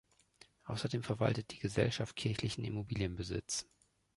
[0.65, 3.67] Außerdem verwaltet die Gesellschaft kirchlichen Immobilienbesitz.